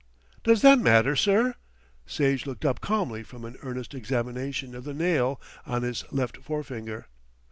[0.43, 1.53] "Does that matter, sir?"
[2.07, 7.05] Sage looked up calmly from an earnest examination of the nail of his left forefinger.